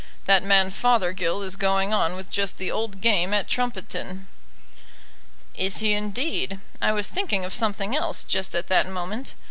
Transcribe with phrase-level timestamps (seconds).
[0.25, 4.25] That man Fothergill is going on with just the old game at Trumpeton."
[5.53, 6.59] "Is he, indeed?
[6.81, 9.35] I was thinking of something else just at that moment.